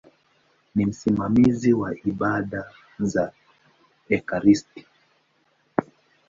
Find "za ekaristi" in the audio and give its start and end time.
2.99-4.85